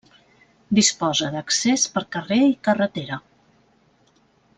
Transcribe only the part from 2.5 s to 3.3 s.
i carretera.